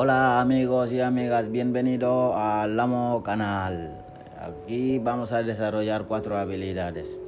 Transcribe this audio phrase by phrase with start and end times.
[0.00, 3.96] Hola amigos y amigas, bienvenido al Lamo Canal.
[4.40, 7.20] Aquí vamos a desarrollar cuatro habilidades.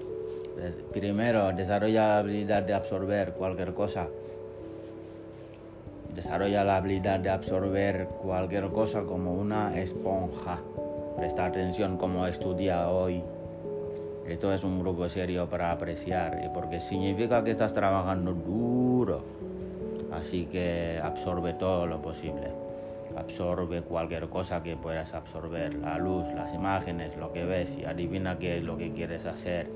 [0.56, 4.06] Des- Primero, desarrolla la habilidad de absorber cualquier cosa.
[6.14, 10.60] Desarrolla la habilidad de absorber cualquier cosa como una esponja.
[11.16, 13.21] Presta atención como estudia hoy.
[14.28, 19.49] Esto es un grupo serio para apreciar y porque significa que estás trabajando duro.
[20.12, 22.48] Así que absorbe todo lo posible.
[23.16, 28.38] Absorbe cualquier cosa que puedas absorber, la luz, las imágenes, lo que ves y adivina
[28.38, 29.68] qué es lo que quieres hacer.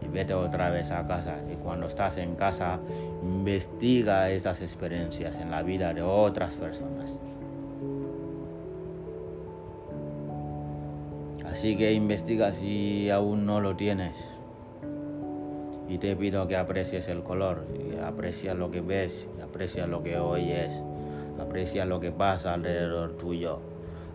[0.00, 1.36] Y vete otra vez a casa.
[1.52, 2.78] Y cuando estás en casa,
[3.22, 7.10] investiga estas experiencias en la vida de otras personas.
[11.44, 14.31] Así que investiga si aún no lo tienes.
[15.92, 20.02] Y te pido que aprecies el color, y aprecia lo que ves, y aprecia lo
[20.02, 20.72] que oyes,
[21.38, 23.60] aprecia lo que pasa alrededor tuyo.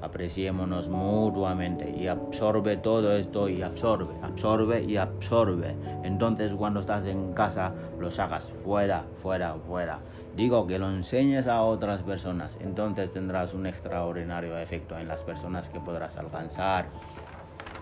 [0.01, 5.75] Apreciémonos mutuamente y absorbe todo esto y absorbe, absorbe y absorbe.
[6.03, 9.99] Entonces cuando estás en casa lo sacas fuera, fuera, fuera.
[10.35, 15.69] Digo que lo enseñes a otras personas, entonces tendrás un extraordinario efecto en las personas
[15.69, 16.87] que podrás alcanzar.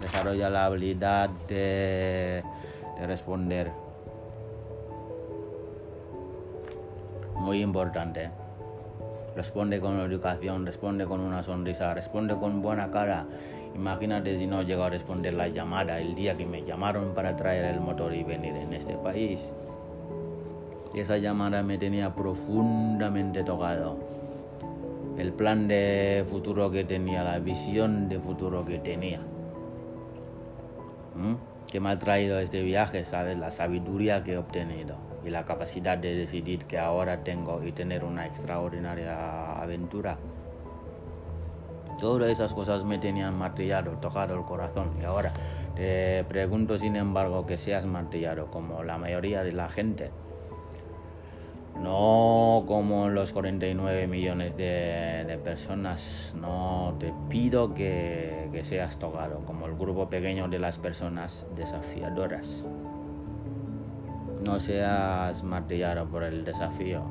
[0.02, 2.44] Desarrolla la habilidad de,
[3.00, 3.85] de responder.
[7.46, 8.32] Muy importante.
[9.36, 13.28] Responde con educación, responde con una sonrisa, responde con buena cara.
[13.76, 17.66] Imagínate si no llego a responder la llamada el día que me llamaron para traer
[17.66, 19.40] el motor y venir en este país.
[20.96, 24.00] Esa llamada me tenía profundamente tocado.
[25.16, 29.20] El plan de futuro que tenía, la visión de futuro que tenía.
[31.16, 31.55] ¿Mm?
[31.72, 33.38] Que me ha traído este viaje, ¿sabes?
[33.38, 38.04] La sabiduría que he obtenido y la capacidad de decidir que ahora tengo y tener
[38.04, 40.18] una extraordinaria aventura.
[42.00, 44.92] Todas esas cosas me tenían martillado, tocado el corazón.
[45.02, 45.34] Y ahora
[45.76, 50.12] te pregunto, sin embargo, que seas martillado como la mayoría de la gente.
[51.82, 56.34] No como los 49 millones de, personas.
[56.40, 62.64] No, te pido que, que seas tocado como el grupo pequeño de las personas desafiadoras.
[64.44, 67.04] No seas martillado por el desafío.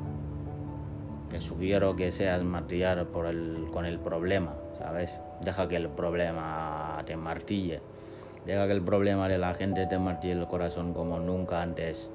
[1.29, 5.11] Te sugiero que seas martillado por el, con el problema, ¿sabes?
[5.41, 7.81] Deja que el problema te martille.
[8.45, 12.09] Deja que el problema de la gente te martille el corazón como nunca antes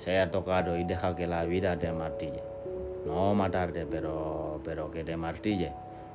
[0.00, 2.42] se haya tocado y deja que la vida te martille.
[3.06, 5.72] No matarte, pero, pero que te martille.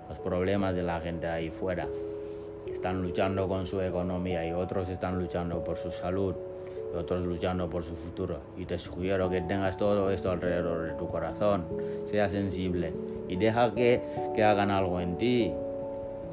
[0.10, 1.88] Los problemas de la gente ahí fuera.
[2.66, 6.34] Están luchando con su economía y otros están luchando por su salud
[6.92, 8.40] y otros luchando por su futuro.
[8.58, 11.66] Y te sugiero que tengas todo esto alrededor de tu corazón.
[12.08, 12.92] Sea sensible
[13.28, 14.02] y deja que,
[14.34, 15.54] que hagan algo en ti.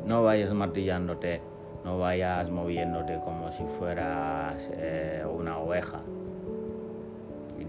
[0.06, 1.42] No vayas martillándote,
[1.84, 6.00] no vayas moviéndote como si fueras eh, una oveja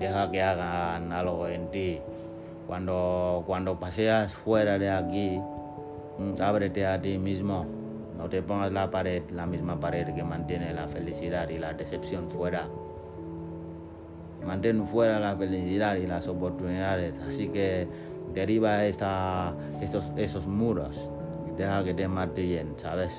[0.04, 2.00] deja que hagan algo en ti.
[2.68, 5.40] Cuando, cuando paseas fuera de aquí,
[6.20, 7.66] mm, ábrete a ti mismo.
[8.18, 12.30] No te pongas la pared, la misma pared que mantiene la felicidad y la decepción
[12.30, 12.68] fuera.
[14.46, 17.14] Mantén fuera la felicidad y las oportunidades.
[17.28, 17.88] Así que
[18.34, 21.10] deriva estos, esos muros
[21.58, 23.12] deja que te martillen, ¿sabes?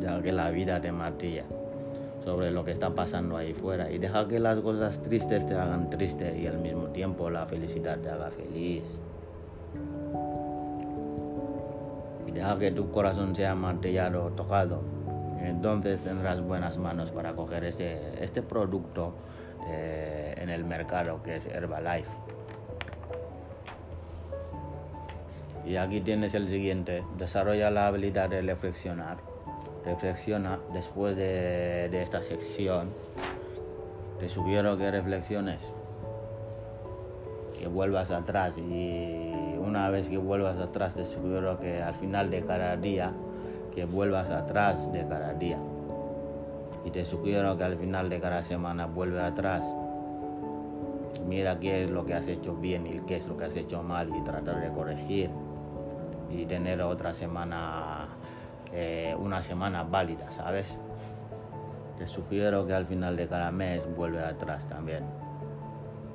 [0.00, 1.44] Deja que la vida te martille
[2.24, 5.90] sobre lo que está pasando ahí fuera y deja que las cosas tristes te hagan
[5.90, 8.82] triste y al mismo tiempo la felicidad te haga feliz.
[12.32, 14.82] Deja que tu corazón sea martillado, tocado.
[15.40, 19.12] Entonces tendrás buenas manos para coger este, este producto
[19.68, 22.08] eh, en el mercado que es Herbalife.
[25.66, 27.04] Y aquí tienes el siguiente.
[27.18, 29.33] Desarrolla la habilidad de reflexionar
[29.84, 32.88] reflexiona después de, de, esta sección.
[34.18, 35.60] Te sugiero que reflexiones,
[37.58, 42.42] que vuelvas atrás y una vez que vuelvas atrás te sugiero que al final de
[42.44, 43.12] cada día,
[43.74, 45.58] que vuelvas atrás de cada día.
[46.84, 49.64] Y te sugiero que al final de cada semana vuelve atrás.
[51.26, 53.82] Mira qué es lo que has hecho bien y qué es lo que has hecho
[53.82, 55.30] mal y tratar de corregir
[56.30, 58.08] y tener otra semana
[58.76, 60.76] eh, una semana válida, ¿sabes?
[61.96, 65.04] Te sugiero que al final de cada mes vuelve atrás también.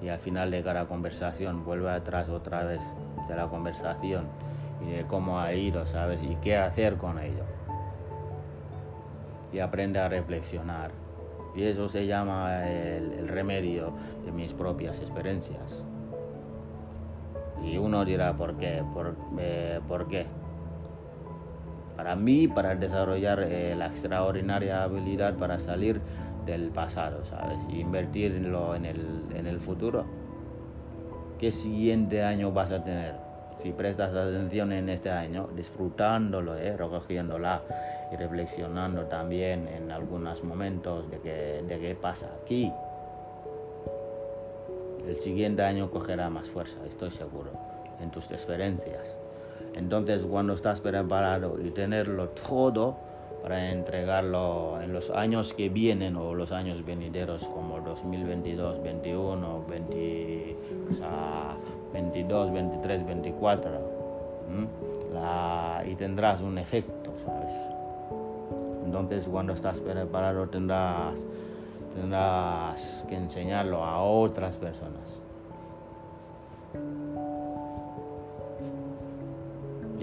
[0.02, 2.82] Y al final de cada conversación vuelve atrás otra vez
[3.30, 4.26] de la conversación
[4.86, 6.22] y de cómo ha ido, ¿sabes?
[6.22, 7.44] Y qué hacer con ello.
[9.54, 10.92] Y aprende a reflexionar.
[11.56, 13.94] Y eso se llama el, remedio
[14.26, 15.82] de mis propias experiencias.
[17.64, 18.84] Y Y uno dirá, ¿por qué?
[18.94, 20.26] ¿Por, eh, ¿por qué?
[22.00, 26.00] Para mí, para desarrollar eh, la extraordinaria habilidad para salir
[26.46, 27.58] del pasado, ¿sabes?
[27.68, 30.06] Y invertirlo en el, en el futuro.
[31.38, 33.16] ¿Qué siguiente año vas a tener?
[33.58, 36.78] Si prestas atención en este año, disfrutándolo, ¿eh?
[36.78, 37.64] recogiéndola
[38.14, 42.72] y reflexionando también en algunos momentos de, que, de qué pasa aquí.
[45.06, 47.52] El siguiente año cogerá más fuerza, estoy seguro,
[48.00, 49.19] en tus experiencias.
[49.80, 52.98] Entonces, cuando estás preparado y tenerlo todo
[53.42, 60.58] para entregarlo en los años que vienen o los años venideros como 2022, 21, 20,
[60.92, 61.56] o sea,
[61.94, 63.72] 22, 23, 24,
[65.86, 67.56] y tendrás un efecto, ¿sabes?
[68.84, 71.26] Entonces, cuando estás preparado tendrás,
[71.96, 75.08] tendrás que enseñarlo a otras personas.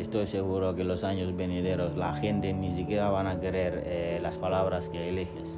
[0.03, 4.37] Estoy seguro que los años venideros la gente ni siquiera van a querer eh, las
[4.37, 5.57] palabras que eliges.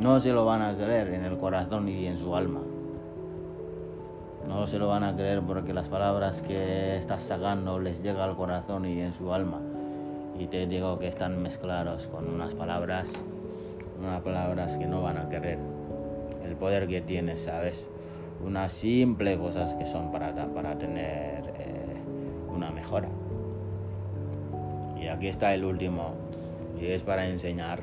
[0.00, 2.60] No se lo van a creer en el corazón y en su alma.
[4.46, 8.36] No se lo van a creer porque las palabras que estás sacando les llega al
[8.36, 9.58] corazón y en su alma.
[10.38, 13.08] Y te digo que están mezclados con unas palabras,
[13.98, 15.58] unas palabras que no van a querer.
[16.44, 17.88] El poder que tienes, ¿sabes?
[18.44, 21.85] Unas simples cosas que son para, para tener eh,
[22.56, 23.08] una mejora.
[24.98, 26.14] Y aquí está el último,
[26.80, 27.80] y es para enseñar.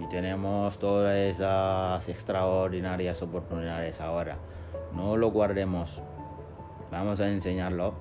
[0.00, 4.38] Y tenemos todas esas extraordinarias oportunidades ahora.
[4.96, 6.00] No lo guardemos,
[6.90, 7.94] vamos a enseñarlo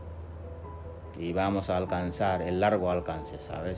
[1.18, 3.78] y vamos a alcanzar el largo alcance, ¿sabes?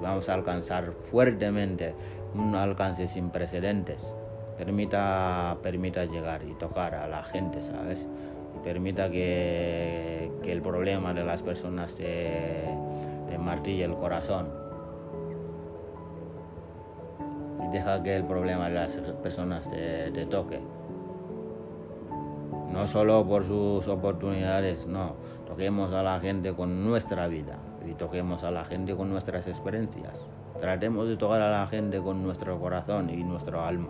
[0.00, 1.94] Vamos a alcanzar fuertemente
[2.34, 4.14] un alcance sin precedentes.
[4.56, 8.06] Permita, permita llegar y tocar a la gente, ¿sabes?
[8.62, 12.64] Permita que, el problema de las personas te,
[13.38, 14.48] martille el corazón.
[17.64, 18.92] Y deja que el problema de las
[19.22, 20.58] personas te, te toque.
[22.72, 25.14] No solo por sus oportunidades, no.
[25.46, 27.58] Toquemos a la gente con nuestra vida
[27.88, 30.20] y toquemos a la gente con nuestras experiencias.
[30.60, 33.88] Tratemos de tocar a la gente con nuestro corazón y nuestro alma.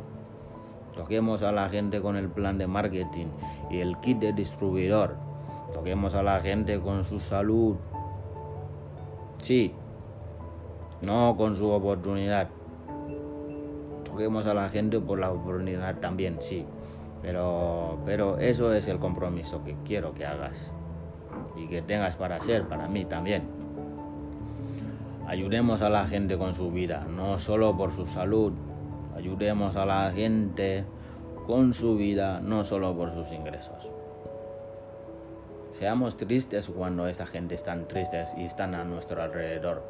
[0.95, 3.27] Toquemos a la gente con el plan de marketing
[3.71, 5.17] y el kit de distribuidor.
[5.73, 7.77] Toquemos a la gente con su salud.
[9.39, 9.73] Sí,
[11.03, 12.49] no con su oportunidad.
[14.05, 16.65] Toquemos a la gente por la oportunidad también, sí.
[17.23, 20.73] Pero, pero eso es el compromiso que quiero que hagas
[21.57, 23.43] y que tengas para hacer, para mí también.
[25.27, 28.53] Ayudemos a la gente con su vida, no solo por su salud,
[29.17, 30.85] Ayudemos a la gente
[31.47, 33.89] con su vida, no solo por sus ingresos.
[35.73, 39.83] Seamos tristes cuando esta gente están tristes y están a nuestro alrededor.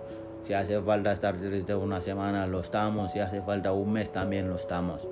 [0.42, 3.12] Si hace falta estar triste una semana, lo estamos.
[3.12, 5.08] Si hace falta un mes, también lo estamos.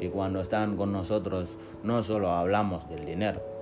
[0.00, 3.54] Y cuando están con nosotros, no solo hablamos del dinero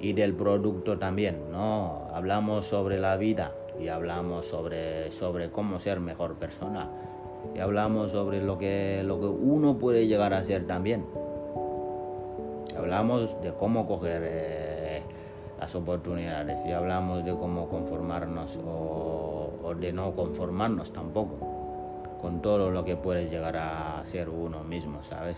[0.00, 6.00] y del producto también, no, hablamos sobre la vida y hablamos sobre, sobre cómo ser
[6.00, 6.88] mejor persona
[7.54, 11.04] y hablamos sobre lo que, lo que uno puede llegar a ser también.
[12.76, 15.02] Hablamos de cómo coger eh,
[15.58, 22.84] las oportunidades y hablamos de cómo conformarnos o, de no conformarnos tampoco con todo lo
[22.84, 25.36] que puede llegar a ser uno mismo, ¿sabes?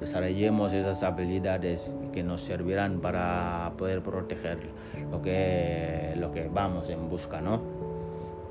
[0.00, 4.58] Desarrollemos esas habilidades que nos servirán para poder proteger
[5.10, 7.91] lo que, lo que vamos en busca, ¿no?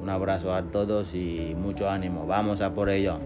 [0.01, 2.25] Un abrazo a todos y mucho ánimo.
[2.25, 3.19] Vamos a por ello.